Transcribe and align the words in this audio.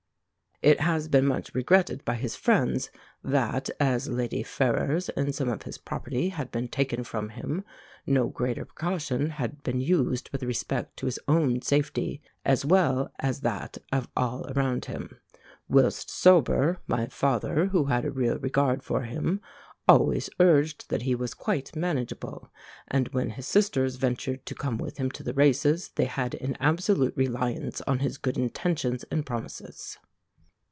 "It 0.63 0.81
has 0.81 1.07
been 1.07 1.25
much 1.25 1.55
regretted 1.55 2.05
by 2.05 2.13
his 2.13 2.35
friends 2.35 2.91
that, 3.23 3.71
as 3.79 4.07
Lady 4.07 4.43
Ferrers 4.43 5.09
and 5.09 5.33
some 5.33 5.49
of 5.49 5.63
his 5.63 5.79
property 5.79 6.29
had 6.29 6.51
been 6.51 6.67
taken 6.67 7.03
from 7.03 7.29
him, 7.29 7.65
no 8.05 8.27
greater 8.27 8.63
precaution 8.65 9.31
had 9.31 9.63
been 9.63 9.81
used 9.81 10.29
with 10.31 10.43
respect 10.43 10.97
to 10.97 11.07
his 11.07 11.19
own 11.27 11.63
safety 11.63 12.21
as 12.45 12.63
well 12.63 13.11
as 13.17 13.41
that 13.41 13.79
of 13.91 14.07
all 14.15 14.45
around 14.55 14.85
him. 14.85 15.19
Whilst 15.67 16.11
sober, 16.11 16.79
my 16.85 17.07
father, 17.07 17.65
who 17.71 17.85
had 17.85 18.05
a 18.05 18.11
real 18.11 18.37
regard 18.37 18.83
for 18.83 19.01
him, 19.01 19.41
always 19.87 20.29
urged 20.39 20.89
that 20.91 21.01
he 21.01 21.15
was 21.15 21.33
quite 21.33 21.75
manageable; 21.75 22.51
and 22.87 23.07
when 23.07 23.31
his 23.31 23.47
sisters 23.47 23.95
ventured 23.95 24.45
to 24.45 24.53
come 24.53 24.77
with 24.77 24.97
him 24.97 25.09
to 25.09 25.23
the 25.23 25.33
races, 25.33 25.89
they 25.95 26.05
had 26.05 26.35
an 26.35 26.55
absolute 26.59 27.17
reliance 27.17 27.81
on 27.87 27.97
his 27.97 28.19
good 28.19 28.37
intentions 28.37 29.03
and 29.09 29.25
promises." 29.25 29.97